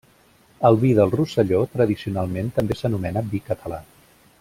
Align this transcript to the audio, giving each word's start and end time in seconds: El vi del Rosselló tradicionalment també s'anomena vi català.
El 0.69 0.77
vi 0.83 0.93
del 0.99 1.11
Rosselló 1.17 1.61
tradicionalment 1.75 2.51
també 2.59 2.81
s'anomena 2.83 3.27
vi 3.35 3.47
català. 3.53 3.83